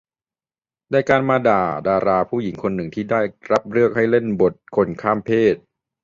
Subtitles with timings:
[0.89, 5.55] แต่การมาด่าดาราผู้หญิงคนนึงที่ได้รับเลือกมาให้เล่นบทคนข้ามเพศ